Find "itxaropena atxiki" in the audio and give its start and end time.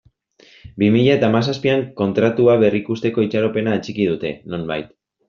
3.27-4.09